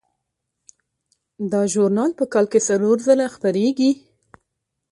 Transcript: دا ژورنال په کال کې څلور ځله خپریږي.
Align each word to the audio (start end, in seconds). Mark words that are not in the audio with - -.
دا 1.51 1.61
ژورنال 1.71 2.11
په 2.19 2.25
کال 2.33 2.45
کې 2.51 2.59
څلور 2.67 2.97
ځله 3.07 3.25
خپریږي. 3.35 3.91